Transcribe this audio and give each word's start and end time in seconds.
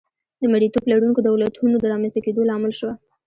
د 0.41 0.43
مریتوب 0.53 0.83
لرونکو 0.91 1.19
دولتونو 1.27 1.75
د 1.79 1.85
رامنځته 1.93 2.19
کېدا 2.25 2.41
لامل 2.49 2.73
شوه. 2.79 2.93